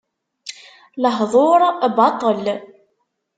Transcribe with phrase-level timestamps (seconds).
[1.01, 1.61] Lehduṛ
[1.95, 2.45] baṭel.